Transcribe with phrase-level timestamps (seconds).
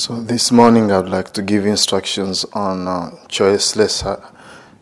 [0.00, 4.16] So this morning I would like to give instructions on uh, choiceless, uh,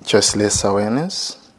[0.04, 1.50] choiceless awareness.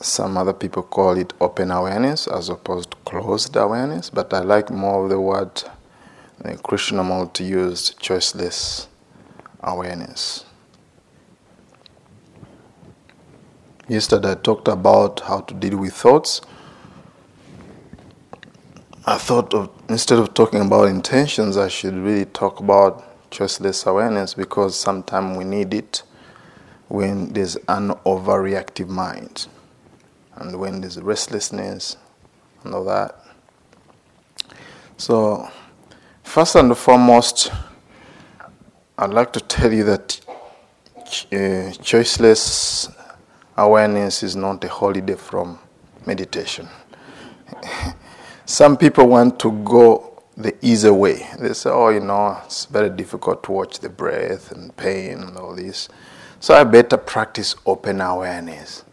[0.00, 4.70] Some other people call it open awareness as opposed to closed awareness, but I like
[4.70, 5.64] more of the word
[6.38, 8.86] the Krishnamurti used choiceless
[9.62, 10.46] awareness.
[13.86, 16.40] Yesterday I talked about how to deal with thoughts.
[19.08, 24.34] I thought of instead of talking about intentions, I should really talk about choiceless awareness
[24.34, 26.02] because sometimes we need it
[26.88, 29.46] when there's an overreactive mind
[30.34, 31.96] and when there's restlessness
[32.64, 33.16] and all that.
[34.96, 35.52] So,
[36.24, 37.52] first and foremost,
[38.98, 40.20] I'd like to tell you that
[40.96, 42.92] uh, choiceless
[43.56, 45.60] awareness is not a holiday from
[46.06, 46.68] meditation.
[48.46, 51.26] Some people want to go the easy way.
[51.36, 55.36] They say, oh, you know, it's very difficult to watch the breath and pain and
[55.36, 55.88] all this.
[56.38, 58.84] So I better practice open awareness.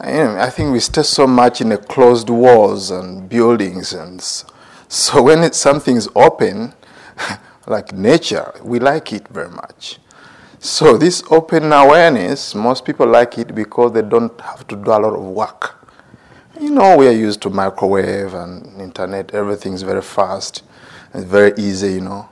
[0.00, 5.44] I think we stay so much in the closed walls and buildings, and so when
[5.44, 6.74] it, something is open,
[7.68, 10.00] like nature, we like it very much.
[10.58, 14.98] So this open awareness, most people like it because they don't have to do a
[14.98, 15.83] lot of work.
[16.60, 19.34] You know, we are used to microwave and internet.
[19.34, 20.62] Everything's very fast
[21.12, 22.28] and very easy, you know.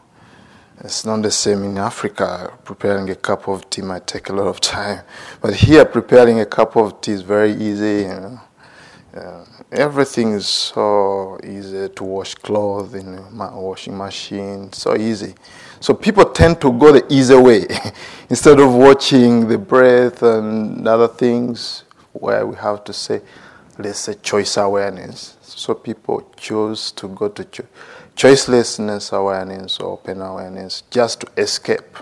[0.78, 2.52] It's not the same in Africa.
[2.64, 5.02] Preparing a cup of tea might take a lot of time.
[5.40, 8.40] But here, preparing a cup of tea is very easy, you know.
[9.72, 15.34] Everything is so easy to wash clothes in a washing machine, so easy.
[15.80, 17.66] So people tend to go the easy way
[18.30, 23.20] instead of watching the breath and other things where we have to say,
[23.78, 25.36] let's say choice awareness.
[25.42, 27.66] So people choose to go to cho-
[28.16, 31.96] choicelessness awareness or open awareness just to escape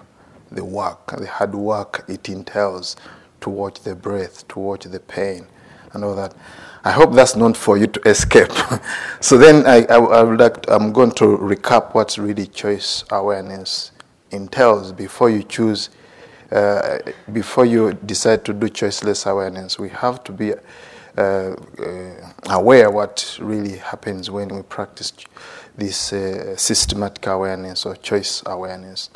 [0.50, 2.97] the work, the hard work it entails
[3.41, 5.47] to watch the breath, to watch the pain,
[5.93, 6.34] and all that.
[6.84, 8.53] I hope that's not for you to escape.
[9.21, 13.05] so then I, I, I would like to, I'm going to recap what really choice
[13.11, 13.93] awareness
[14.31, 15.91] entails before you choose,
[16.50, 16.99] uh,
[17.33, 19.78] before you decide to do choiceless awareness.
[19.78, 20.55] We have to be
[21.16, 25.12] uh, uh, aware what really happens when we practice
[25.76, 29.10] this uh, systematic awareness or choice awareness.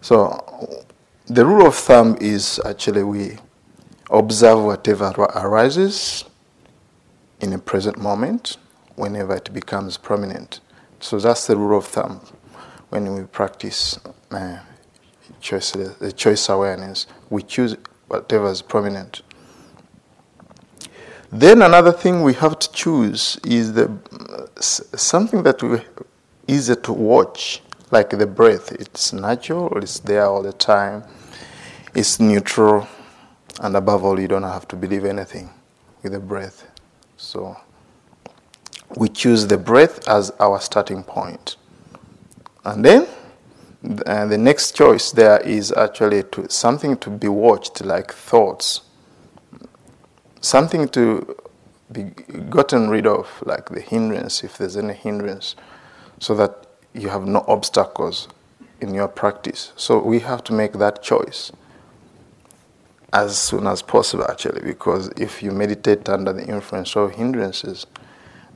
[0.00, 0.86] So
[1.26, 3.38] the rule of thumb is actually we
[4.10, 6.24] observe whatever arises
[7.40, 8.56] in a present moment
[8.96, 10.60] whenever it becomes prominent.
[11.00, 12.20] So that's the rule of thumb
[12.90, 13.98] when we practice
[14.30, 14.58] uh,
[15.40, 17.06] choice, uh, choice awareness.
[17.30, 17.76] We choose
[18.08, 19.22] whatever is prominent.
[21.34, 23.90] Then another thing we have to choose is the
[24.60, 25.80] something that we
[26.46, 28.70] easy to watch, like the breath.
[28.72, 31.04] It's natural, it's there all the time,
[31.94, 32.86] it's neutral,
[33.60, 35.48] and above all, you don't have to believe anything
[36.02, 36.66] with the breath.
[37.16, 37.56] So
[38.96, 41.56] we choose the breath as our starting point.
[42.62, 43.08] And then
[43.82, 48.82] the next choice there is actually to something to be watched like thoughts
[50.42, 51.36] something to
[51.90, 52.04] be
[52.50, 55.56] gotten rid of, like the hindrance, if there's any hindrance,
[56.18, 58.28] so that you have no obstacles
[58.80, 59.72] in your practice.
[59.76, 61.52] So we have to make that choice
[63.12, 67.86] as soon as possible, actually, because if you meditate under the influence of hindrances,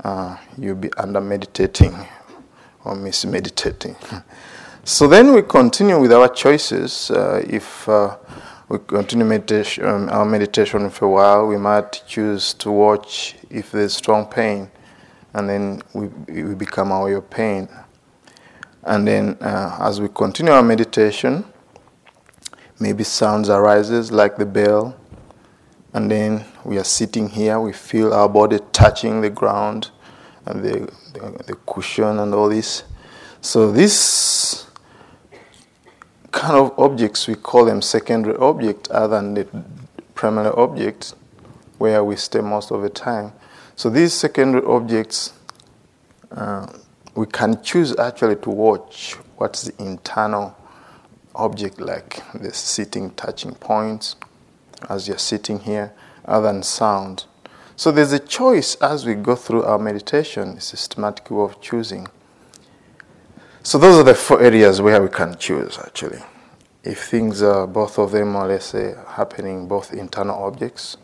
[0.02, 1.94] uh, you'll be under meditating
[2.84, 3.96] or mismeditating.
[4.84, 7.10] so then we continue with our choices.
[7.10, 8.16] Uh, if uh,
[8.68, 13.70] we continue meditation, um, our meditation for a while, we might choose to watch if
[13.70, 14.68] there's strong pain,
[15.34, 16.08] and then we,
[16.42, 17.68] we become aware of pain.
[18.82, 21.44] And then uh, as we continue our meditation,
[22.80, 24.96] maybe sounds arises like the bell,
[25.92, 29.90] and then we are sitting here, we feel our body touching the ground
[30.44, 32.82] and the, the, the cushion and all this.
[33.40, 34.65] So this
[36.36, 39.48] kind of objects, we call them secondary objects other than the
[40.14, 41.14] primary objects
[41.78, 43.32] where we stay most of the time.
[43.74, 45.32] So these secondary objects,
[46.30, 46.66] uh,
[47.14, 50.54] we can choose actually to watch what's the internal
[51.34, 54.16] object like, the sitting touching points
[54.90, 55.92] as you're sitting here,
[56.26, 57.24] other than sound.
[57.76, 62.08] So there's a choice as we go through our meditation, a systematic way of choosing.
[63.66, 66.20] So those are the four areas where we can choose actually.
[66.84, 70.96] If things are both of them are let's say happening both internal objects,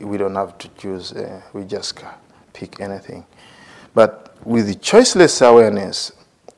[0.00, 1.12] we don't have to choose.
[1.12, 2.02] Uh, we just
[2.52, 3.24] pick anything.
[3.94, 6.10] But with the choiceless awareness,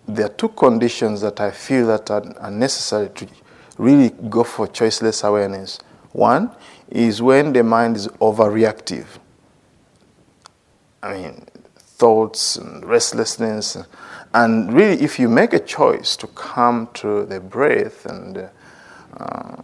[0.08, 3.28] there are two conditions that I feel that are, are necessary to
[3.76, 5.78] really go for choiceless awareness.
[6.12, 6.52] One
[6.88, 9.04] is when the mind is overreactive.
[11.02, 11.46] I mean,
[11.76, 13.76] thoughts and restlessness.
[14.34, 18.36] And really, if you make a choice to come to the breath and
[19.16, 19.54] uh,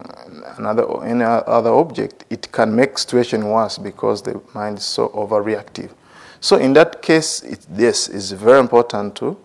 [0.58, 5.90] another any other object, it can make situation worse because the mind is so overreactive.
[6.40, 9.36] So in that case, it, this is very important to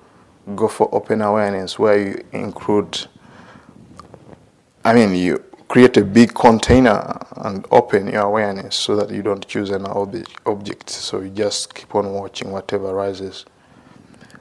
[0.55, 3.07] go for open awareness, where you include.
[4.83, 9.45] I mean, you create a big container and open your awareness so that you don't
[9.47, 10.91] choose an object.
[10.91, 13.45] So you just keep on watching whatever arises.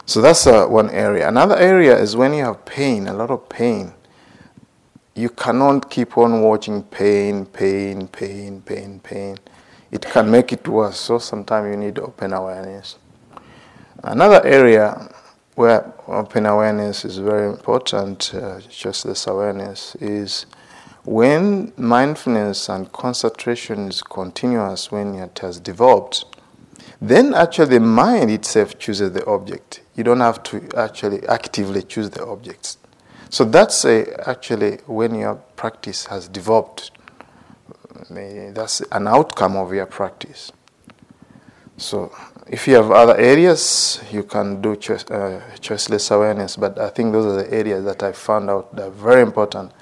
[0.06, 1.28] So that's uh, one area.
[1.28, 3.92] Another area is when you have pain, a lot of pain.
[5.14, 9.38] You cannot keep on watching pain, pain, pain, pain, pain.
[9.90, 10.98] It can make it worse.
[10.98, 12.96] So sometimes you need open awareness.
[14.02, 15.08] Another area
[15.54, 20.46] where open awareness is very important, uh, just this awareness, is
[21.04, 26.24] when mindfulness and concentration is continuous, when it has developed,
[27.08, 29.82] then actually the mind itself chooses the object.
[29.94, 32.78] You don't have to actually actively choose the objects.
[33.30, 36.92] So that's a, actually when your practice has developed.
[38.10, 40.52] That's an outcome of your practice.
[41.76, 42.14] So
[42.46, 46.56] if you have other areas, you can do choice, uh, choiceless awareness.
[46.56, 49.72] But I think those are the areas that I found out that are very important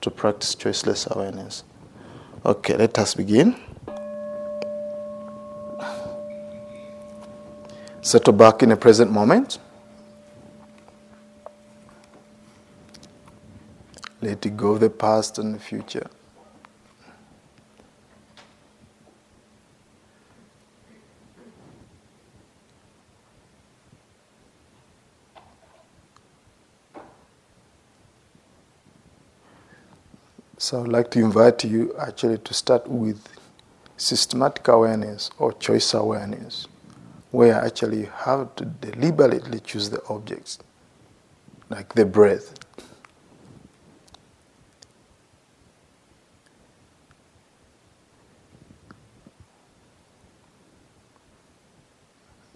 [0.00, 1.62] to practice choiceless awareness.
[2.44, 3.56] Okay, let us begin.
[8.06, 9.58] Settle back in the present moment.
[14.22, 16.08] Let it go the past and the future.
[30.58, 33.26] So I'd like to invite you actually to start with
[33.96, 36.68] systematic awareness or choice awareness,
[37.36, 40.58] where actually you have to deliberately choose the objects,
[41.68, 42.54] like the breath.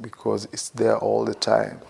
[0.00, 1.80] Because it's there all the time.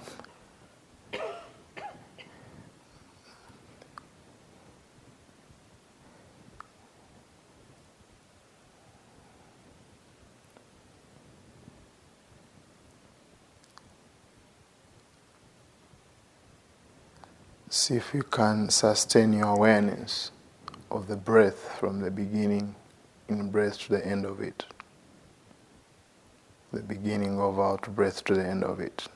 [17.90, 20.30] See if you can sustain your awareness
[20.92, 22.76] of the breath from the beginning
[23.28, 24.64] in breath to the end of it.
[26.72, 29.08] The beginning of out breath to the end of it.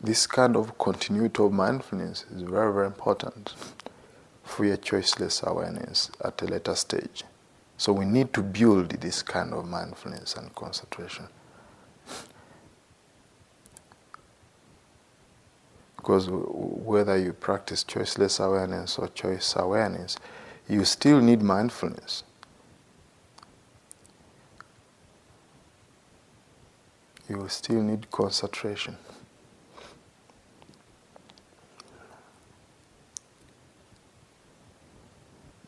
[0.00, 3.52] This kind of continuity of mindfulness is very, very important
[4.44, 7.24] for your choiceless awareness at a later stage.
[7.78, 11.28] So we need to build this kind of mindfulness and concentration.
[16.08, 20.16] because whether you practice choiceless awareness or choice awareness,
[20.66, 22.24] you still need mindfulness.
[27.28, 28.96] You still need concentration.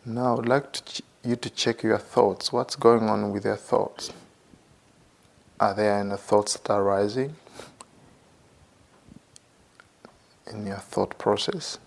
[0.07, 2.53] Now, I'd like to you to check your thoughts.
[2.53, 4.13] What's going on with your thoughts?
[5.59, 7.37] Are there any thoughts that are rising
[10.51, 11.79] in your thought process?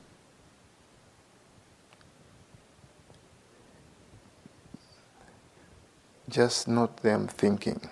[6.29, 7.89] Just not them thinking.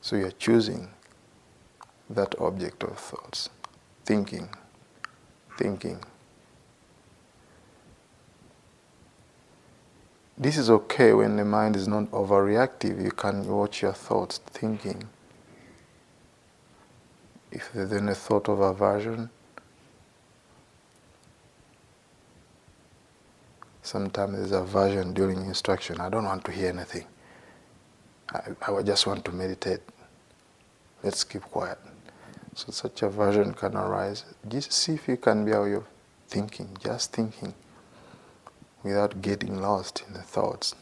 [0.00, 0.90] So you're choosing
[2.10, 3.48] that object of thoughts.
[4.04, 4.48] Thinking,
[5.56, 6.00] thinking.
[10.38, 13.02] This is okay when the mind is not overreactive.
[13.02, 15.08] You can watch your thoughts, thinking.
[17.50, 19.28] If there's any thought of aversion,
[23.82, 26.00] sometimes there's aversion during instruction.
[26.00, 27.06] I don't want to hear anything.
[28.30, 29.80] I, I just want to meditate.
[31.02, 31.78] Let's keep quiet.
[32.54, 34.24] So such aversion can arise.
[34.48, 35.84] Just see if you can be aware of
[36.28, 37.54] thinking, just thinking
[38.82, 40.74] without getting lost in the thoughts.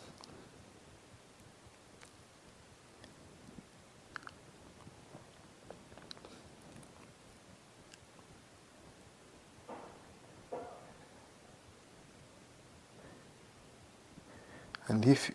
[14.88, 15.30] And if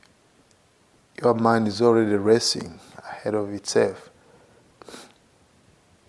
[1.24, 4.10] your mind is already racing ahead of itself,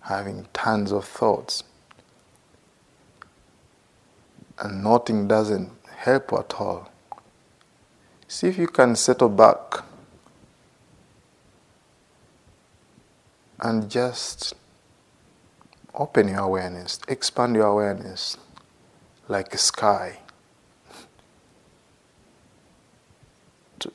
[0.01, 1.63] having tons of thoughts,
[4.59, 5.71] and nothing doesn't
[6.07, 6.89] help at all.
[8.29, 9.83] See if you can settle back
[13.59, 14.53] and just
[15.93, 18.37] open your awareness, expand your awareness
[19.27, 20.19] like a sky.
[23.79, 23.91] To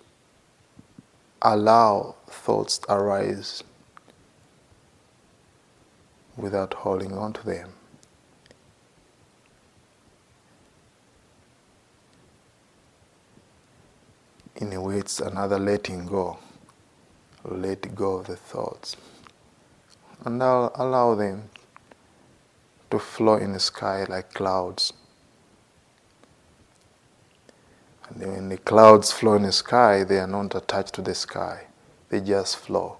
[1.40, 3.64] allow thoughts arise
[6.36, 7.72] without holding on to them.
[14.56, 16.38] In a way, it's another letting go.
[17.44, 18.96] Let go of the thoughts.
[20.24, 21.50] And now allow them
[22.90, 24.92] to flow in the sky like clouds.
[28.08, 31.66] And when the clouds flow in the sky, they are not attached to the sky,
[32.10, 32.98] they just flow.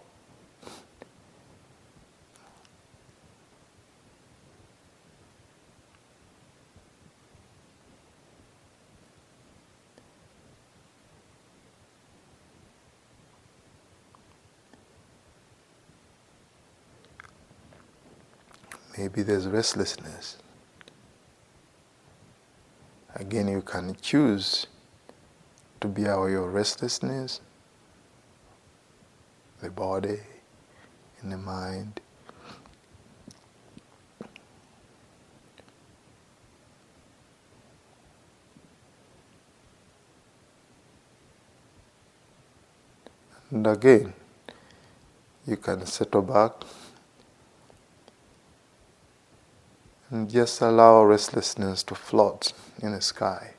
[18.96, 20.36] Maybe there's restlessness.
[23.14, 24.66] Again, you can choose
[25.80, 27.40] to be aware of restlessness,
[29.60, 30.20] the body,
[31.22, 32.00] in the mind.
[43.50, 44.14] And again,
[45.46, 46.52] you can settle back
[50.12, 52.52] and just allow restlessness to float
[52.82, 53.54] in the sky.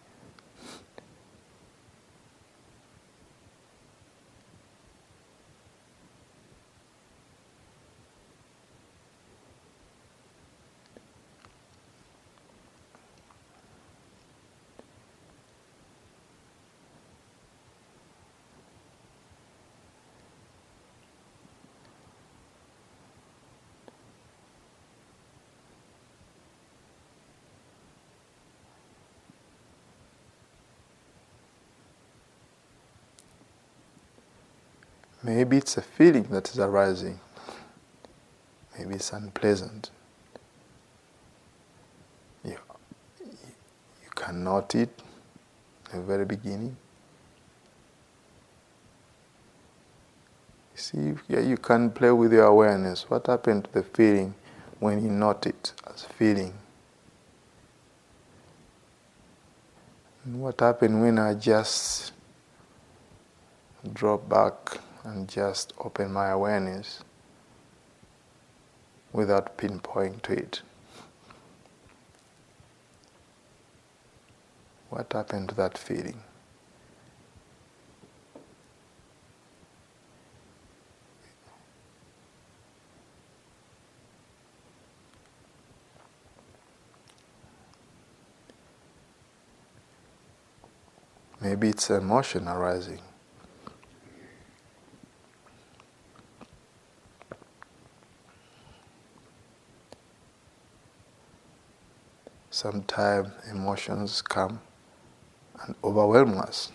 [35.53, 37.19] Maybe it's a feeling that is arising.
[38.75, 39.91] Maybe it's unpleasant.
[42.43, 42.57] You,
[43.21, 44.89] you can note it
[45.85, 46.75] at the very beginning.
[50.73, 53.07] See, yeah, you can play with your awareness.
[53.07, 54.33] What happened to the feeling
[54.79, 56.55] when you note it as feeling?
[60.25, 62.11] And what happened when I just
[63.93, 67.03] drop back and just open my awareness
[69.11, 70.61] without pinpointing to it.
[74.89, 76.21] What happened to that feeling?
[91.41, 93.01] Maybe it's emotion arising.
[102.63, 104.61] Sometimes emotions come
[105.63, 106.71] and overwhelm us.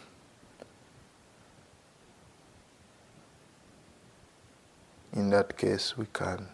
[5.14, 6.49] In that case, we can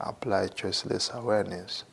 [0.00, 1.84] apply choiceless awareness.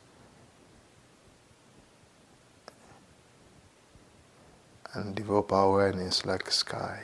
[4.94, 7.02] And develop awareness like sky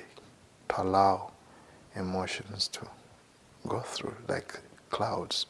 [0.71, 1.33] to allow
[1.95, 2.89] emotions to
[3.69, 4.59] go through like
[4.89, 5.45] clouds.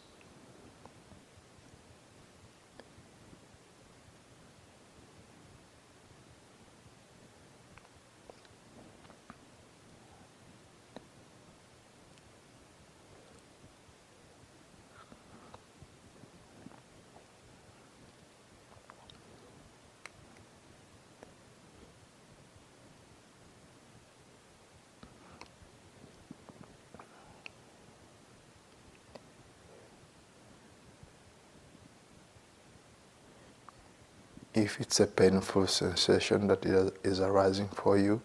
[34.62, 36.64] If it's a painful sensation that
[37.02, 38.22] is arising for you,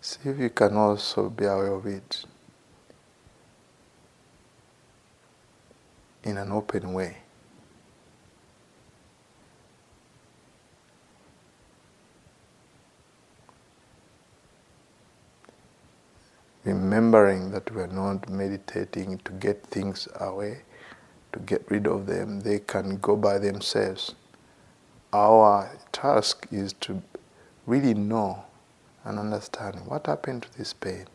[0.00, 2.24] see if you can also be aware of it
[6.22, 7.16] in an open way.
[16.72, 20.62] Remembering that we are not meditating to get things away,
[21.32, 22.40] to get rid of them.
[22.40, 24.14] They can go by themselves.
[25.12, 27.02] Our task is to
[27.66, 28.44] really know
[29.04, 31.06] and understand what happened to this pain.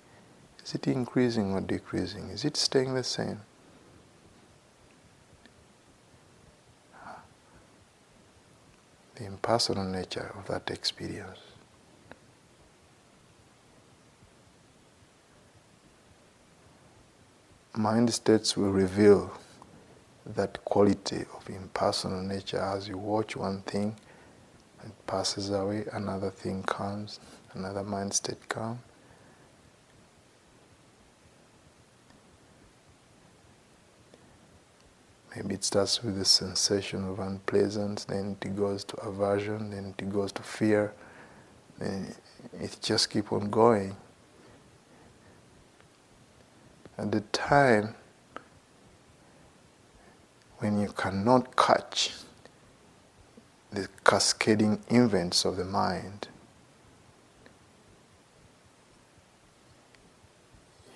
[0.63, 2.29] Is it increasing or decreasing?
[2.29, 3.41] Is it staying the same?
[9.15, 11.39] The impersonal nature of that experience.
[17.77, 19.31] Mind states will reveal
[20.25, 23.95] that quality of impersonal nature as you watch one thing
[24.83, 27.19] it passes away another thing comes
[27.53, 28.79] another mind state comes
[35.35, 40.09] maybe it starts with the sensation of unpleasant then it goes to aversion then it
[40.11, 40.93] goes to fear
[41.77, 42.13] then
[42.59, 43.95] it just keeps on going
[46.97, 47.95] at the time
[50.59, 52.11] when you cannot catch
[53.71, 56.29] the cascading events of the mind,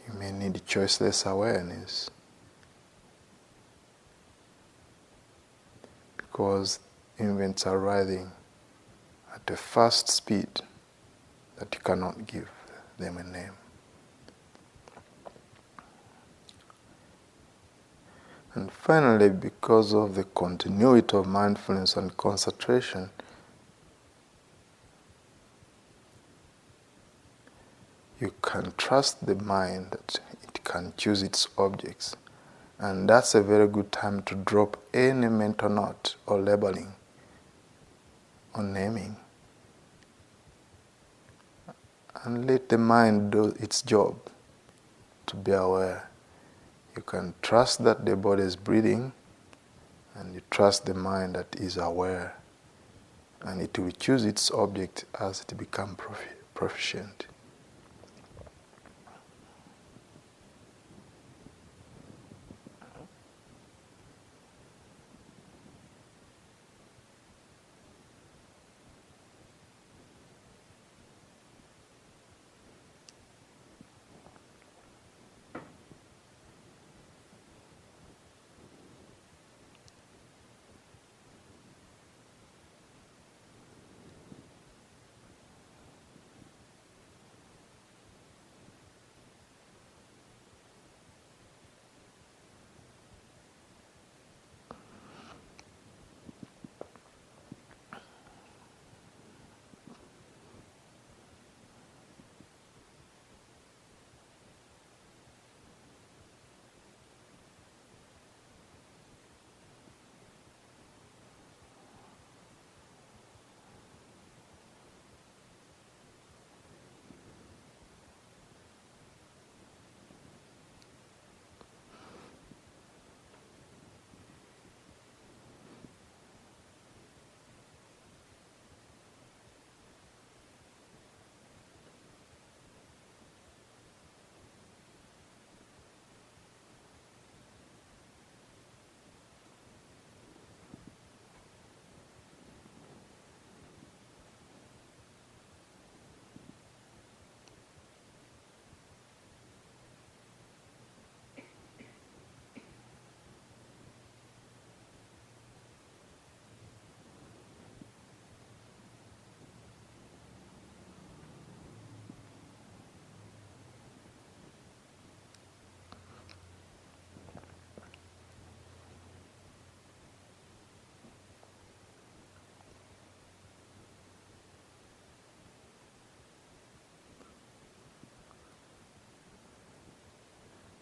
[0.07, 2.09] you may need choiceless awareness.
[6.15, 6.79] Because
[7.17, 8.31] events are riding
[9.35, 10.47] at a fast speed
[11.57, 12.49] that you cannot give
[12.97, 13.58] them a name.
[18.59, 23.09] And finally, because of the continuity of mindfulness and concentration,
[28.19, 32.17] you can trust the mind that it can choose its objects.
[32.79, 36.91] And that's a very good time to drop any mental knot or labeling
[38.53, 39.15] or naming.
[42.25, 44.17] And let the mind do its job
[45.27, 46.08] to be aware.
[46.95, 49.13] You can trust that the body is breathing,
[50.15, 52.35] and you trust the mind that is aware,
[53.41, 55.97] and it will choose its object as it becomes
[56.53, 57.27] proficient.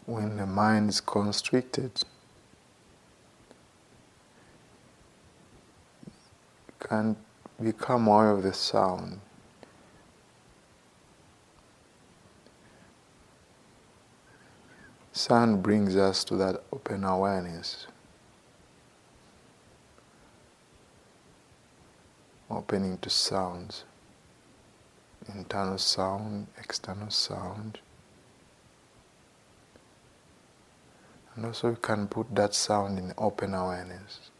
[0.07, 1.91] When the mind is constricted,
[6.79, 7.17] can
[7.61, 9.19] become aware of the sound.
[15.11, 17.87] Sound brings us to that open awareness.
[22.49, 23.83] Opening to sounds,
[25.35, 27.79] internal sound, external sound.
[31.37, 34.31] And also, you can put that sound in open awareness.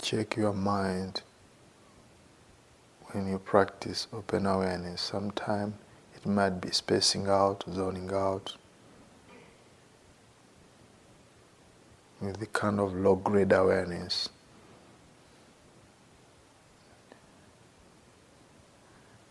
[0.00, 1.22] Check your mind
[3.12, 5.00] when you practice open awareness.
[5.00, 5.74] Sometimes
[6.14, 8.56] it might be spacing out, zoning out,
[12.20, 14.28] with the kind of low grade awareness.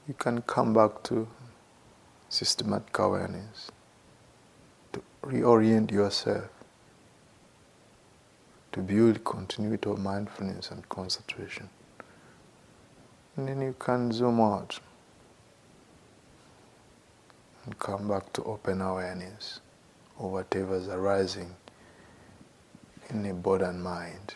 [0.08, 1.28] You can come back to
[2.30, 3.72] systematic awareness
[4.94, 6.59] to reorient yourself
[8.72, 11.70] to build continuity of mindfulness and concentration.
[13.36, 14.80] And then you can zoom out
[17.66, 19.60] and come back to open awareness
[20.20, 21.56] of whatever is arising
[23.10, 24.36] in the body and mind.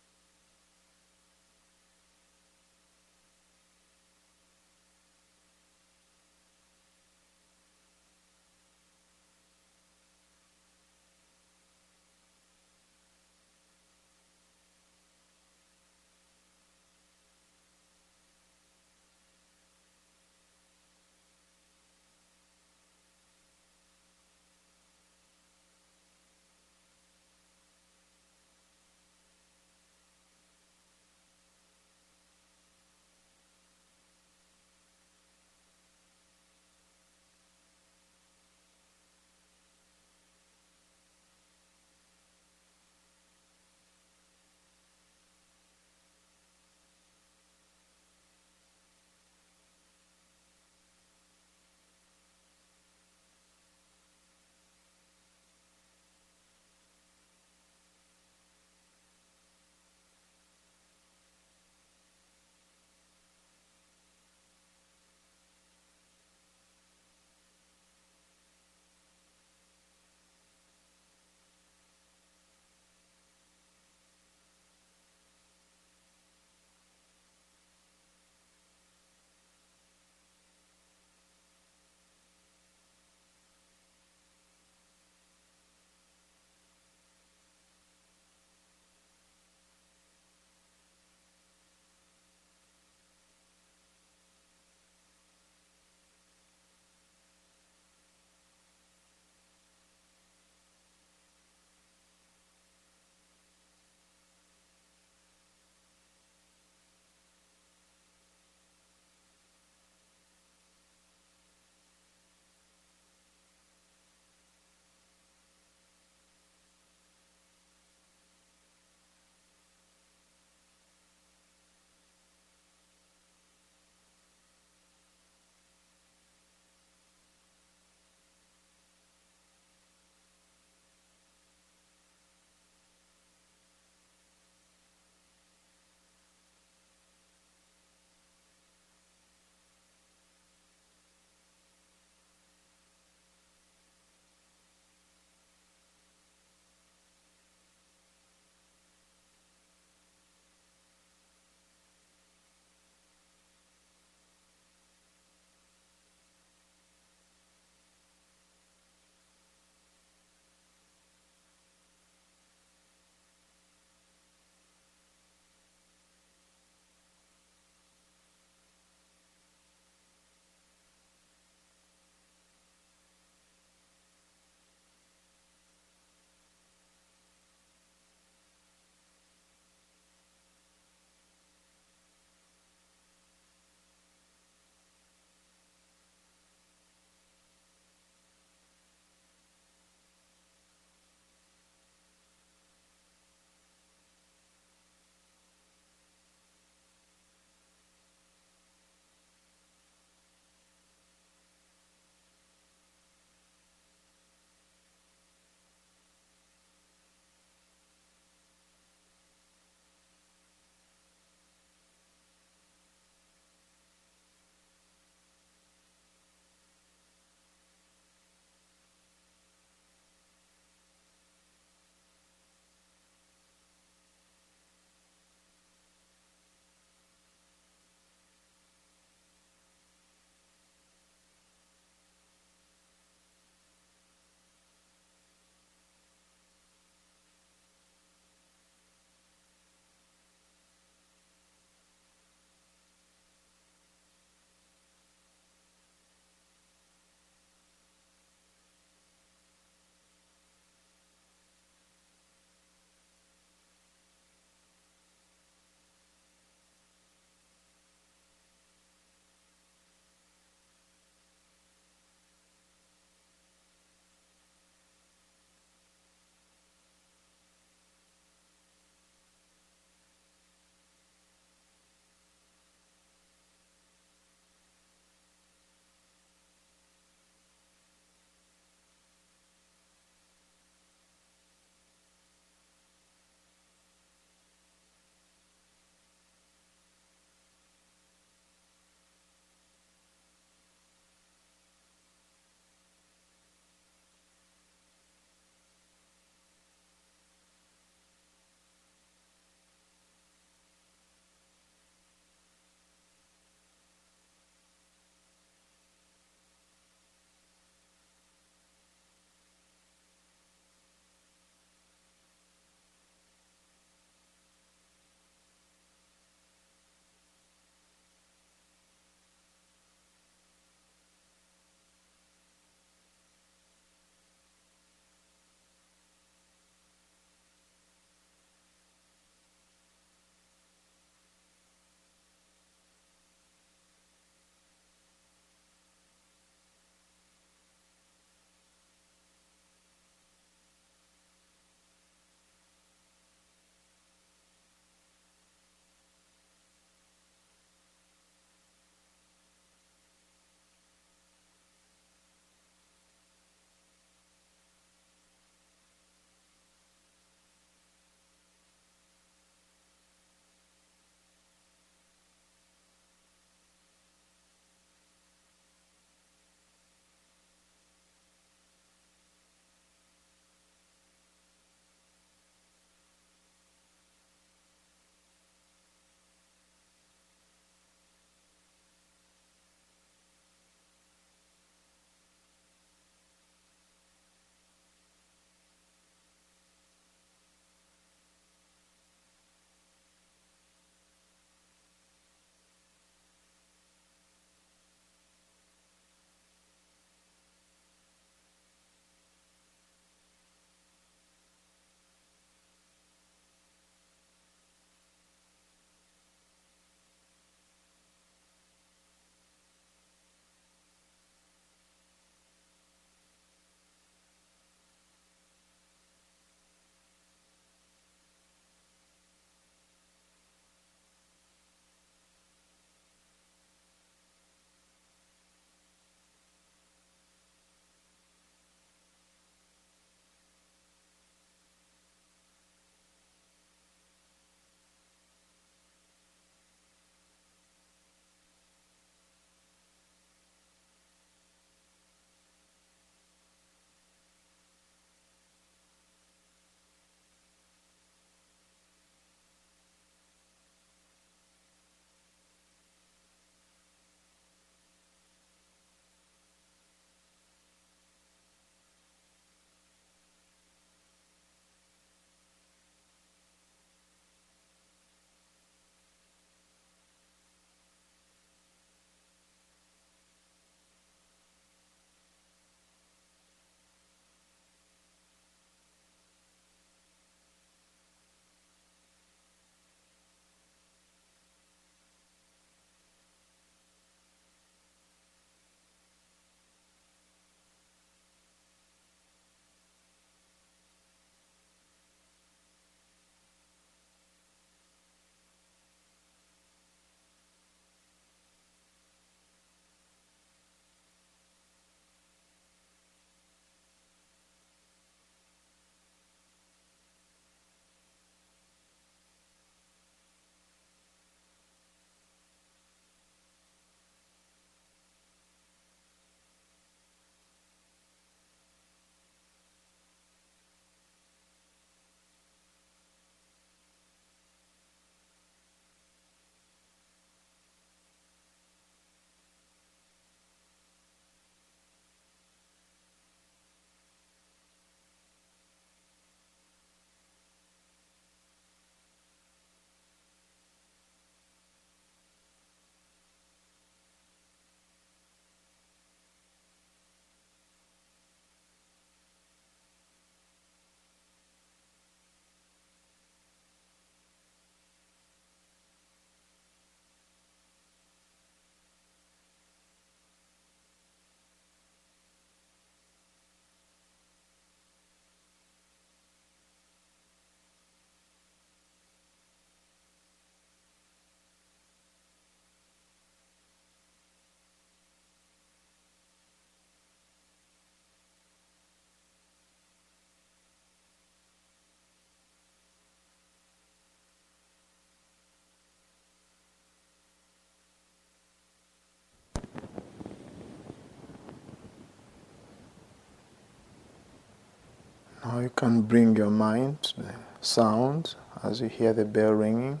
[595.78, 600.00] Can bring your mind to the sound as you hear the bell ringing.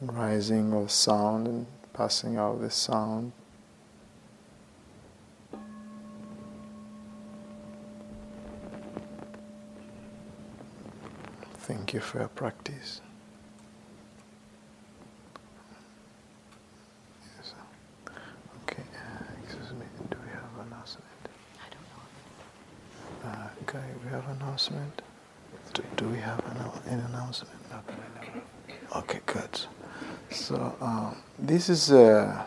[0.00, 3.32] Rising of sound and passing out of the sound.
[11.92, 13.02] Thank you for your practice.
[17.36, 17.52] Yes.
[18.62, 21.04] Okay, uh, excuse me, do we have an announcement?
[21.60, 23.30] I don't know.
[23.30, 25.02] Uh, okay, we have an announcement.
[25.74, 27.52] Do, do we have an, an announcement?
[28.96, 29.60] Okay, good.
[30.30, 32.42] So, um, this is uh,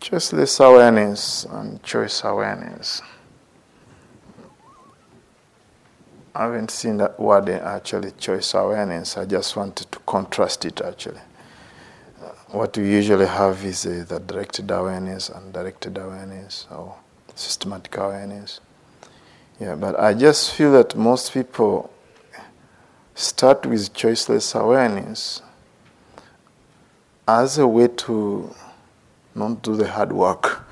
[0.00, 3.00] choiceless awareness and choice awareness.
[6.36, 9.16] I haven't seen that word actually, choice awareness.
[9.16, 11.20] I just wanted to contrast it actually.
[12.20, 16.96] Uh, what we usually have is uh, the directed awareness and directed awareness or
[17.36, 18.60] systematic awareness.
[19.60, 21.92] Yeah, but I just feel that most people
[23.14, 25.40] start with choiceless awareness
[27.28, 28.52] as a way to
[29.36, 30.64] not do the hard work.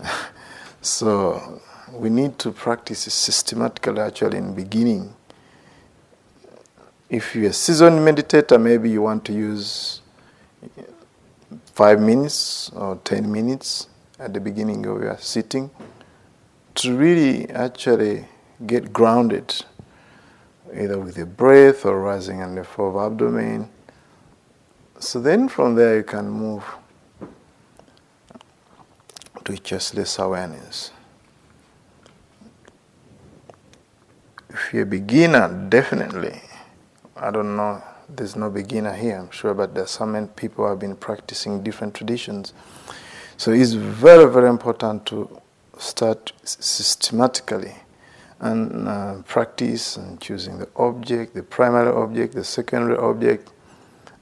[0.82, 1.60] so
[1.94, 5.14] we need to practice systematically actually in beginning.
[7.08, 10.00] If you're a seasoned meditator, maybe you want to use
[11.66, 13.88] five minutes or ten minutes
[14.18, 15.70] at the beginning of your sitting
[16.76, 18.26] to really actually
[18.66, 19.64] get grounded,
[20.74, 23.68] either with the breath or rising and the fall of abdomen.
[24.98, 26.64] So then from there you can move
[29.44, 30.90] to choiceless awareness.
[34.54, 36.40] If you're a beginner, definitely.
[37.16, 40.70] I don't know, there's no beginner here, I'm sure, but there's so many people who
[40.70, 42.52] have been practicing different traditions.
[43.36, 45.40] So it's very, very important to
[45.78, 47.74] start systematically
[48.40, 53.50] and uh, practice and choosing the object, the primary object, the secondary object,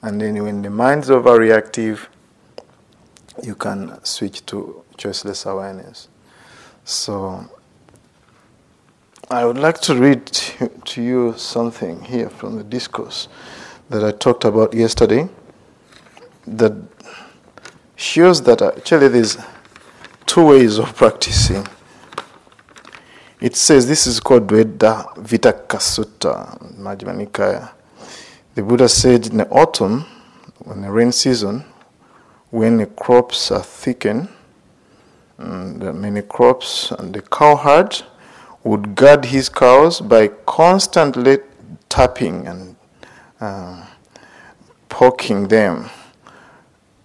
[0.01, 2.07] and then when the mind's overreactive,
[3.43, 6.07] you can switch to choiceless awareness.
[6.85, 7.49] So
[9.31, 13.29] I would like to read to you something here from the discourse
[13.89, 15.29] that I talked about yesterday
[16.45, 16.73] that
[17.95, 19.37] shows that actually there's
[20.25, 21.65] two ways of practicing.
[23.39, 27.71] It says this is called Dvedha Vitakka Sutta, Majjhima Nikaya.
[28.55, 30.05] The Buddha said in the autumn,
[30.59, 31.63] when the rain season,
[32.49, 34.27] when the crops are thickened,
[35.37, 38.03] and there are many crops, and the cowherd
[38.63, 41.39] would guard his cows by constantly
[41.89, 42.75] tapping and
[43.41, 43.85] uh,
[44.89, 45.89] poking them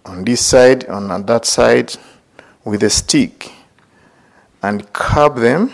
[0.05, 1.95] on this side, on that side,
[2.63, 3.51] with a stick,
[4.63, 5.73] and curb them.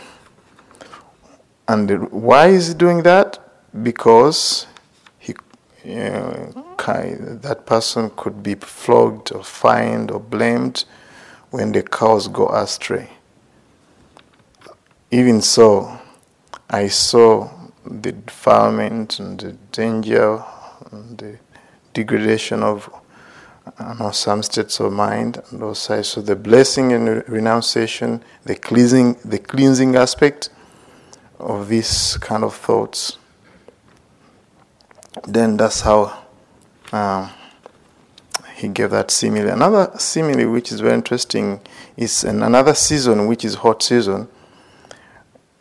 [1.67, 3.39] And why is he doing that?
[3.83, 4.67] Because
[5.19, 10.85] he, uh, that person could be flogged or fined or blamed
[11.49, 13.09] when the cows go astray.
[15.15, 15.97] Even so,
[16.69, 17.49] I saw
[17.85, 20.43] the defilement and the danger
[20.91, 21.37] and the
[21.93, 22.89] degradation of
[23.97, 29.19] know, some states of mind and also I saw the blessing and renunciation, the cleansing,
[29.23, 30.49] the cleansing aspect
[31.39, 33.17] of these kind of thoughts.
[35.25, 36.25] Then that's how
[36.91, 37.29] um,
[38.55, 39.47] he gave that simile.
[39.47, 41.61] Another simile, which is very interesting,
[41.95, 44.27] is in another season, which is hot season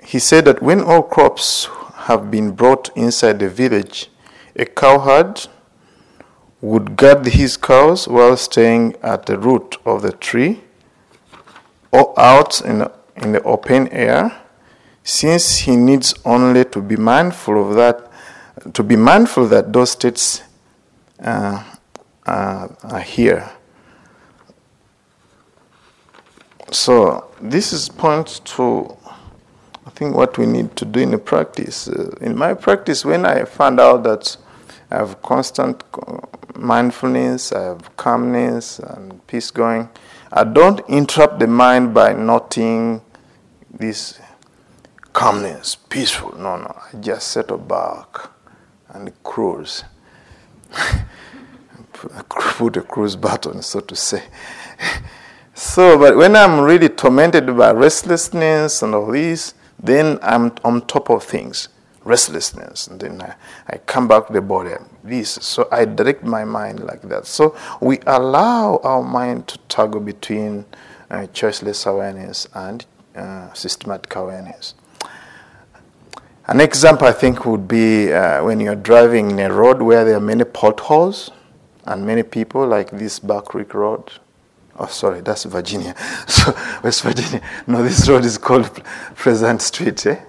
[0.05, 4.11] he said that when all crops have been brought inside the village,
[4.55, 5.47] a cowherd
[6.61, 10.61] would guard his cows while staying at the root of the tree
[11.91, 14.41] or out in the, in the open air,
[15.03, 18.11] since he needs only to be mindful of that,
[18.75, 20.43] to be mindful that those states
[21.23, 21.63] uh,
[22.27, 23.51] uh, are here.
[26.71, 28.97] So this is point to
[29.95, 33.45] think what we need to do in the practice, uh, in my practice, when I
[33.45, 34.37] found out that
[34.91, 35.83] I have constant
[36.57, 39.89] mindfulness, I have calmness and peace going,
[40.33, 43.03] I don't interrupt the mind by noting
[43.71, 44.19] this
[45.13, 46.37] calmness, peaceful.
[46.37, 48.31] No, no, I just settle back
[48.89, 49.85] and cruise.
[51.93, 54.25] Put a cruise button, so to say.
[55.55, 61.11] so, but when I'm really tormented by restlessness and all this, then I'm on top
[61.11, 61.69] of things.
[62.05, 63.35] restlessness, and then I,
[63.69, 64.75] I come back to the body.
[65.03, 67.27] This, so I direct my mind like that.
[67.27, 70.65] So we allow our mind to toggle between
[71.11, 72.85] uh, choiceless awareness and
[73.17, 74.75] uh, systematic awareness.
[76.47, 80.17] An example I think would be uh, when you're driving in a road where there
[80.17, 81.31] are many potholes
[81.87, 84.13] and many people, like this Back Creek Road.
[84.77, 85.95] Oh, sorry, that's Virginia.
[86.27, 86.53] So
[86.83, 87.41] West Virginia.
[87.67, 88.83] No, this road is called
[89.17, 90.05] Pleasant Street.
[90.07, 90.21] Eh?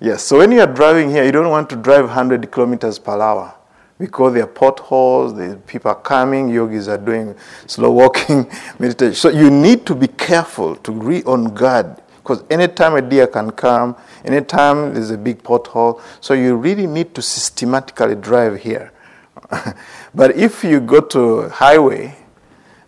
[0.00, 0.22] Yes.
[0.22, 3.54] So when you are driving here, you don't want to drive 100 kilometers per hour
[3.98, 5.34] because there are potholes.
[5.34, 6.48] The people are coming.
[6.48, 7.34] Yogis are doing
[7.66, 9.14] slow walking meditation.
[9.14, 13.50] So you need to be careful to be on guard because anytime a deer can
[13.50, 18.92] come, anytime there's a big pothole, so you really need to systematically drive here.
[20.14, 22.16] but if you go to highway,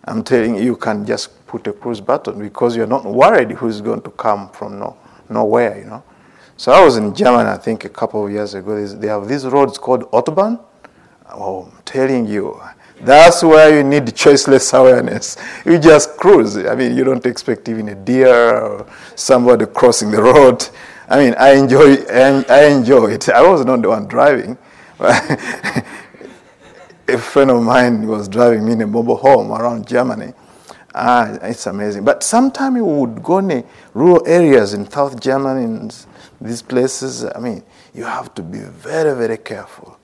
[0.05, 3.79] I'm telling you, you can just put a cruise button because you're not worried who's
[3.79, 4.97] going to come from no,
[5.29, 6.03] nowhere, you know.
[6.57, 8.85] So I was in Germany, I think, a couple of years ago.
[8.85, 10.59] They have these roads called Autobahn.
[11.31, 12.61] Oh, I'm telling you,
[13.01, 15.37] that's where you need choiceless awareness.
[15.65, 16.57] You just cruise.
[16.57, 18.85] I mean, you don't expect even a deer or
[19.15, 20.67] somebody crossing the road.
[21.09, 23.29] I mean, I enjoy, I enjoy it.
[23.29, 24.57] I was not the one driving.
[27.07, 30.33] a friend of mine was driving me in a mobile home around Germany.
[30.95, 32.05] Ah, it's amazing.
[32.05, 35.91] But sometimes you would go in rural areas in South Germany, in
[36.39, 37.25] these places.
[37.25, 39.97] I mean, you have to be very, very careful.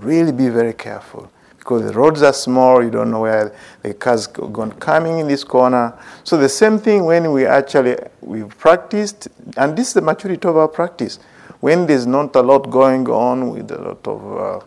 [0.00, 4.26] Really be very careful because the roads are small, you don't know where the cars
[4.26, 5.96] going coming in this corner.
[6.24, 10.56] So the same thing when we actually we've practiced, and this is the maturity of
[10.56, 11.18] our practice.
[11.60, 14.64] When there's not a lot going on with a lot of uh,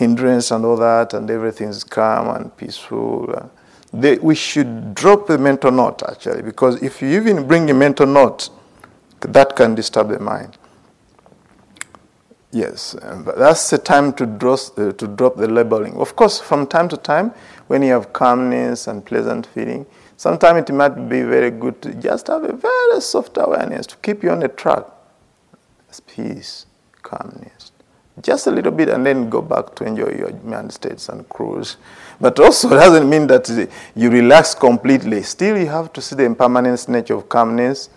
[0.00, 3.50] hindrance and all that, and everything's calm and peaceful,
[3.92, 8.06] they, we should drop the mental note actually, because if you even bring a mental
[8.06, 8.48] note,
[9.20, 10.56] that can disturb the mind.
[12.50, 15.94] Yes, but that's the time to, draw, uh, to drop the labeling.
[15.96, 17.32] Of course, from time to time,
[17.68, 19.84] when you have calmness and pleasant feeling,
[20.16, 24.22] sometimes it might be very good to just have a very soft awareness to keep
[24.24, 24.84] you on the track.
[26.06, 26.66] Peace,
[27.02, 27.69] calmness.
[28.22, 31.76] Just a little bit, and then go back to enjoy your mind states and cruise.
[32.20, 33.48] But also, it doesn't mean that
[33.94, 35.22] you relax completely.
[35.22, 37.90] Still, you have to see the impermanence nature of calmness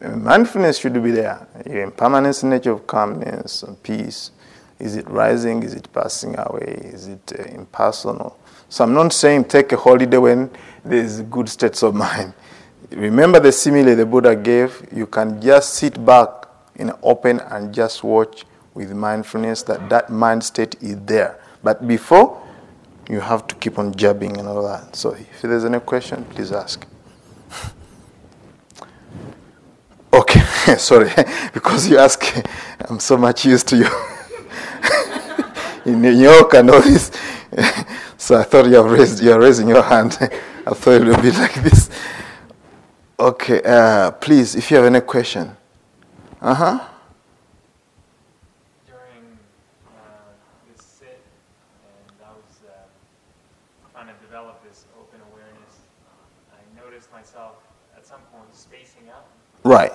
[0.00, 1.46] Mindfulness should be there.
[1.66, 4.30] Your impermanence nature of calmness and peace.
[4.78, 5.64] Is it rising?
[5.64, 6.80] Is it passing away?
[6.84, 8.38] Is it uh, impersonal?
[8.68, 10.50] So I'm not saying take a holiday when
[10.84, 12.32] there's good states of mind.
[12.90, 14.86] Remember the simile the Buddha gave?
[14.92, 16.28] You can just sit back
[16.76, 18.44] in open and just watch
[18.78, 21.38] with mindfulness that that mind state is there.
[21.62, 22.40] But before,
[23.10, 24.94] you have to keep on jabbing and all that.
[24.94, 26.86] So if there's any question, please ask.
[30.12, 30.40] Okay,
[30.78, 31.10] sorry,
[31.52, 32.22] because you ask,
[32.88, 33.88] I'm so much used to you
[35.84, 37.10] in New York and all this.
[38.16, 40.16] so I thought you have raised, you're raising your hand.
[40.66, 41.90] I thought it would be like this.
[43.18, 45.56] Okay, uh, please, if you have any question.
[46.40, 46.78] Uh huh.
[48.86, 49.38] During
[49.88, 49.90] uh,
[50.70, 51.20] this sit,
[51.82, 52.86] and I was uh,
[53.92, 55.74] trying to develop this open awareness,
[56.52, 57.56] I noticed myself
[57.96, 59.26] at some point spacing out.
[59.64, 59.92] Right.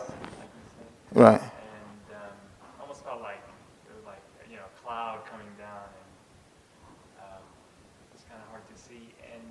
[1.13, 1.41] Right.
[1.41, 2.35] And um,
[2.81, 3.41] almost felt like
[3.87, 6.09] it was like you know a cloud coming down, and
[7.21, 7.43] um,
[8.13, 9.13] it's kind of hard to see.
[9.29, 9.43] And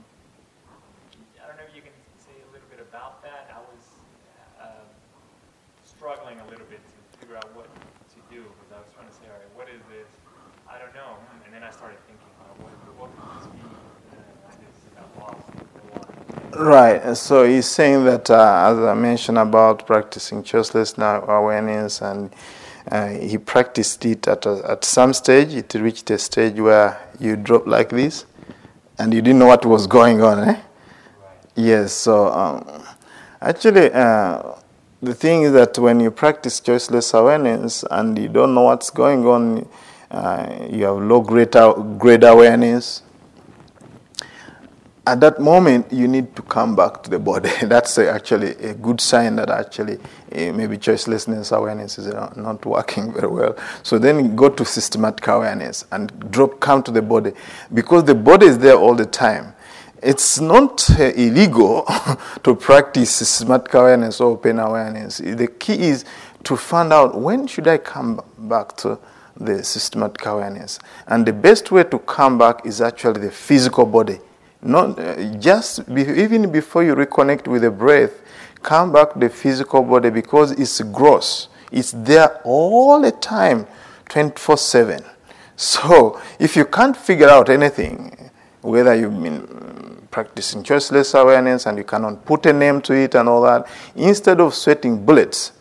[1.39, 3.49] I don't know if you can say a little bit about that.
[3.55, 3.85] I was
[4.59, 4.85] uh,
[5.87, 7.71] struggling a little bit to figure out what
[8.11, 10.11] to do because I was trying to say, all right, what is this?
[10.67, 11.15] I don't know.
[11.47, 13.92] And then I started thinking, oh, what, what could this be?
[15.03, 16.57] And I just got lost.
[16.59, 17.17] Right.
[17.17, 20.99] So he's saying that, uh, as I mentioned about practicing choiceless
[21.29, 22.33] awareness, and
[22.91, 25.55] uh, he practiced it at a, at some stage.
[25.55, 28.25] It reached a stage where you drop like this,
[28.99, 30.41] and you didn't know what was going on.
[30.41, 30.45] Eh?
[30.45, 30.61] Right.
[31.57, 31.93] Yes.
[31.93, 32.85] So um,
[33.41, 34.55] actually, uh,
[35.03, 39.27] the thing is that when you practice choiceless awareness and you don't know what's going
[39.27, 39.69] on,
[40.11, 41.57] uh, you have low grade,
[41.99, 43.03] grade awareness
[45.05, 47.51] at that moment, you need to come back to the body.
[47.63, 53.27] That's actually a good sign that actually uh, maybe choicelessness awareness is not working very
[53.27, 53.57] well.
[53.83, 57.33] So then go to systematic awareness and drop, come to the body.
[57.75, 59.55] Because the body is there all the time.
[60.01, 61.85] It's not uh, illegal
[62.45, 65.19] to practice systematic awareness or open awareness.
[65.19, 66.05] The key is
[66.45, 68.99] to find out when should I come back to
[69.37, 70.79] the systematic awareness.
[71.09, 74.19] And the best way to come back is actually the physical body
[74.63, 78.23] not uh, just be, even before you reconnect with the breath,
[78.63, 81.49] come back the physical body because it's gross.
[81.71, 83.67] It's there all the time
[84.09, 85.05] 24 7.
[85.57, 91.85] So if you can't figure out anything, whether you've been practicing choiceless awareness and you
[91.85, 95.53] cannot put a name to it and all that, instead of sweating bullets,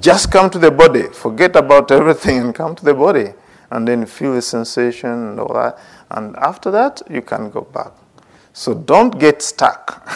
[0.00, 3.32] just come to the body, forget about everything and come to the body,
[3.76, 5.78] and then feel the sensation and all that.
[6.10, 7.92] And after that, you can go back.
[8.54, 10.08] So don't get stuck.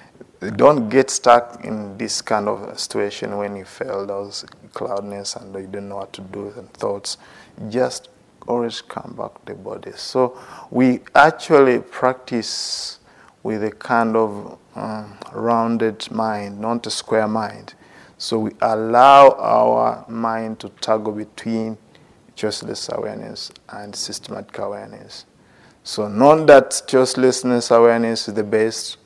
[0.56, 5.66] don't get stuck in this kind of situation when you feel those cloudness and you
[5.66, 7.18] don't know what to do and thoughts.
[7.68, 8.08] Just
[8.48, 9.92] always come back to the body.
[9.94, 10.40] So
[10.70, 12.98] we actually practice
[13.42, 17.74] with a kind of um, rounded mind, not a square mind.
[18.16, 21.76] So we allow our mind to toggle between
[22.42, 25.26] choiceless awareness and systematic awareness.
[25.84, 28.96] So not that choicelessness awareness is the best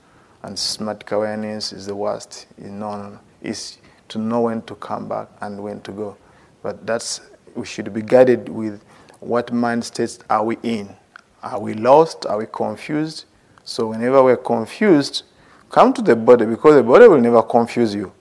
[0.42, 2.46] and systematic awareness is the worst.
[2.56, 3.76] You know, is
[4.08, 6.16] to know when to come back and when to go.
[6.62, 7.20] But that's
[7.54, 8.82] we should be guided with
[9.20, 10.94] what mind states are we in?
[11.42, 12.24] Are we lost?
[12.26, 13.26] Are we confused?
[13.64, 15.24] So whenever we're confused,
[15.70, 18.12] come to the body because the body will never confuse you.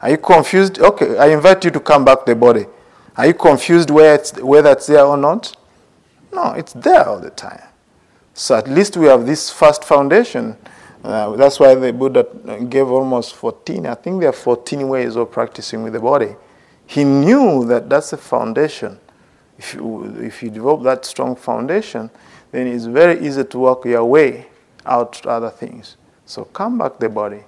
[0.00, 0.80] Are you confused?
[0.80, 2.66] Okay, I invite you to come back to the body.
[3.16, 5.54] Are you confused where it's, whether it's there or not?
[6.32, 7.62] No, it's there all the time.
[8.34, 10.56] So at least we have this first foundation.
[11.04, 12.26] Uh, that's why the Buddha
[12.68, 13.86] gave almost 14.
[13.86, 16.34] I think there are 14 ways of practicing with the body.
[16.86, 18.98] He knew that that's the foundation.
[19.58, 22.10] If you, if you develop that strong foundation,
[22.50, 24.48] then it's very easy to work your way
[24.84, 25.96] out to other things.
[26.26, 27.44] So come back the body.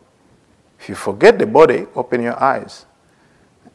[0.79, 2.87] If you forget the body, open your eyes.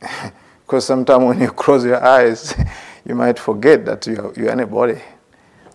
[0.72, 2.56] Because sometimes when you close your eyes,
[3.06, 5.02] you might forget that you're, you're in a body.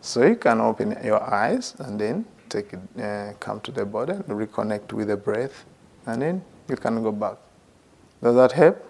[0.00, 4.14] So you can open your eyes and then take it, uh, come to the body
[4.14, 5.66] reconnect with the breath,
[6.06, 7.36] and then you can go back.
[8.22, 8.82] Does that help?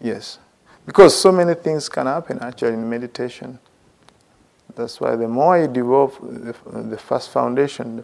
[0.00, 0.40] Yes.
[0.84, 3.60] Because so many things can happen actually in meditation.
[4.74, 6.56] That's why the more you develop the,
[6.88, 8.02] the first foundation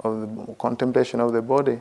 [0.00, 1.78] of the contemplation of the body,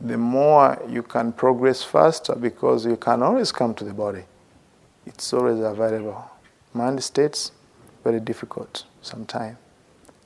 [0.00, 4.24] the more you can progress faster because you can always come to the body.
[5.06, 6.30] It's always available.
[6.72, 7.52] Mind states,
[8.04, 9.56] very difficult sometimes.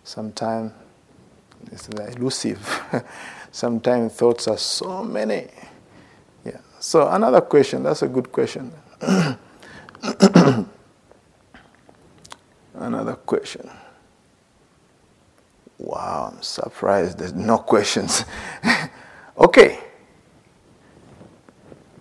[0.05, 0.73] Sometimes
[1.71, 2.83] it's elusive.
[3.53, 5.49] sometimes thoughts are so many.
[6.45, 6.59] Yeah.
[6.81, 8.73] So another question, that's a good question.
[12.75, 13.71] Another question.
[15.79, 18.25] Wow, I'm surprised there's no questions.
[19.39, 19.79] okay.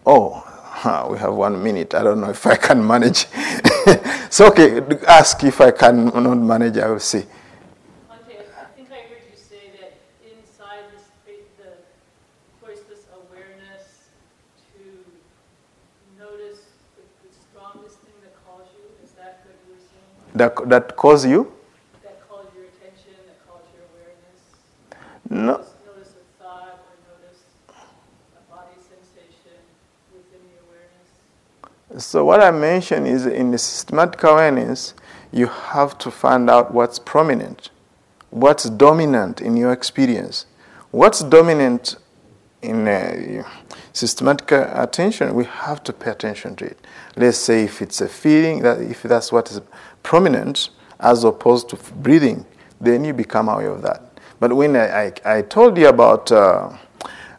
[0.05, 1.93] Oh, we have one minute.
[1.93, 3.27] I don't know if I can manage.
[4.29, 7.19] so, okay, ask if I can not manage, I will see.
[7.19, 11.03] Okay, I think I heard you say that, inside this,
[11.57, 14.09] the voice, this awareness
[14.73, 14.81] to
[16.17, 16.61] notice
[16.95, 18.83] the, the, strongest thing that calls you.
[19.03, 19.99] Is that good reason?
[20.35, 21.51] That that cause you?
[22.03, 24.39] That calls your attention, that calls your awareness.
[25.29, 25.57] No.
[25.57, 29.59] Notice, notice a thought or notice a body sensation
[30.15, 31.09] within the awareness.
[31.97, 34.93] So, what I mentioned is in the systematic awareness,
[35.31, 37.69] you have to find out what's prominent,
[38.29, 40.45] what's dominant in your experience.
[40.91, 41.95] What's dominant
[42.61, 43.43] in uh,
[43.93, 46.77] systematic attention, we have to pay attention to it.
[47.15, 49.61] Let's say if it's a feeling, that if that's what is
[50.03, 50.69] prominent
[50.99, 52.45] as opposed to breathing,
[52.79, 54.01] then you become aware of that.
[54.39, 56.71] But when I, I, I told you about uh,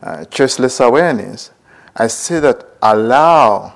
[0.03, 1.51] uh, choiceless awareness,
[1.97, 3.75] I say that allow,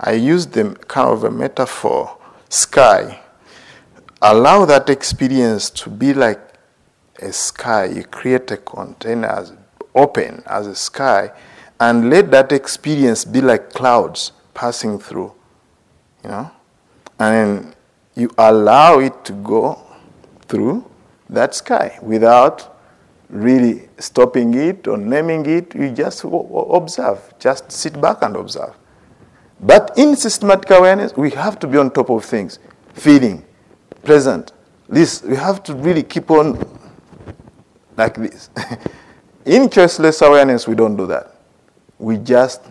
[0.00, 2.16] I use the kind of a metaphor,
[2.48, 3.20] sky.
[4.22, 6.40] Allow that experience to be like
[7.20, 7.86] a sky.
[7.86, 9.52] You create a container as
[9.94, 11.32] open as a sky
[11.80, 15.32] and let that experience be like clouds passing through.
[16.22, 16.50] You know?
[17.18, 17.74] And
[18.14, 19.80] you allow it to go
[20.46, 20.88] through
[21.28, 22.76] that sky without
[23.28, 25.74] really stopping it or naming it.
[25.74, 28.74] You just observe, just sit back and observe.
[29.60, 32.58] But in systematic awareness, we have to be on top of things,
[32.94, 33.44] feeling,
[34.04, 34.52] present.
[34.88, 36.58] This we have to really keep on
[37.96, 38.50] like this.
[39.44, 41.34] in choiceless awareness, we don't do that.
[41.98, 42.62] We just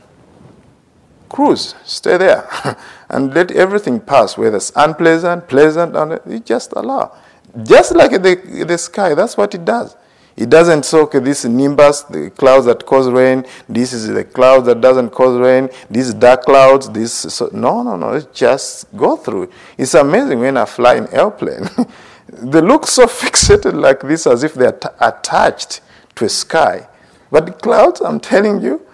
[1.30, 2.48] cruise, stay there,
[3.10, 7.16] and let everything pass, whether it's unpleasant, pleasant, and you just allow.
[7.64, 9.96] Just like the, the sky, that's what it does.
[10.38, 14.82] It doesn't okay, this nimbus, the clouds that cause rain, this is the cloud that
[14.82, 17.12] doesn't cause rain, these dark clouds, this.
[17.12, 19.50] So, no, no, no, it just go through.
[19.80, 21.68] It's amazing when I fly in airplane.
[22.30, 25.82] they look so fixated like this as if they're t- attached
[26.14, 26.88] to a sky.
[27.32, 28.86] But the clouds, I'm telling you,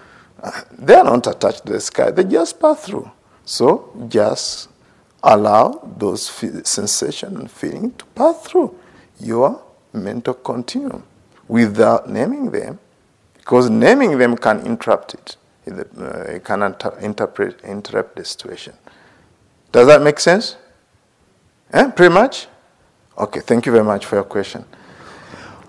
[0.41, 3.11] uh, they are not attached to the sky, they just pass through.
[3.43, 4.69] So just
[5.21, 8.79] allow those fe- sensation and feeling to pass through
[9.19, 11.03] your mental continuum
[11.53, 12.79] without naming them,
[13.37, 15.37] because naming them can interrupt it.
[15.67, 18.73] It, uh, can inter- interpret, interrupt the situation.
[19.71, 20.57] Does that make sense?
[21.71, 21.91] Eh?
[21.91, 22.47] Pretty much?
[23.19, 24.65] Okay, thank you very much for your question.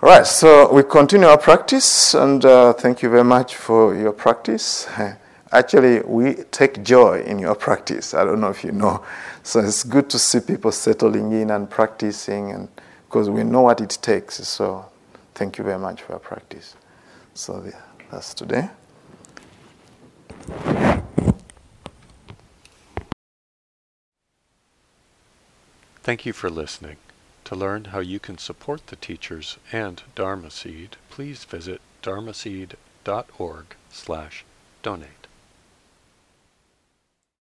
[0.03, 4.12] All right, so we continue our practice, and uh, thank you very much for your
[4.12, 4.89] practice.
[5.53, 8.14] Actually, we take joy in your practice.
[8.14, 9.05] I don't know if you know.
[9.43, 12.68] So it's good to see people settling in and practicing, and
[13.07, 14.37] because we know what it takes.
[14.49, 14.87] So
[15.35, 16.76] thank you very much for your practice.
[17.35, 17.70] So
[18.11, 18.70] that's today.
[26.03, 26.97] Thank you for listening.
[27.45, 34.45] To learn how you can support the teachers and Dharma Seed, please visit dharmaseed.org slash
[34.82, 35.24] donate.